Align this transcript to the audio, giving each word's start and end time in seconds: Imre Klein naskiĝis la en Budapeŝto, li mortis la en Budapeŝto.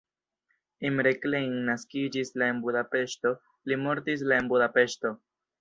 Imre 0.89 1.11
Klein 1.25 1.53
naskiĝis 1.67 2.35
la 2.43 2.49
en 2.55 2.63
Budapeŝto, 2.65 3.35
li 3.73 3.81
mortis 3.87 4.29
la 4.33 4.41
en 4.45 4.53
Budapeŝto. 4.55 5.17